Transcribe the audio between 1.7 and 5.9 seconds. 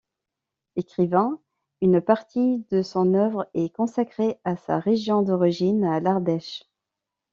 une partie de son œuvre est consacrée à sa région d'origine,